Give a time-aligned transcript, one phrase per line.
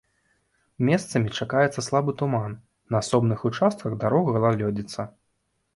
[0.87, 2.51] Месцамі чакаецца слабы туман,
[2.95, 5.01] на асобных участках дарог галалёдзіца.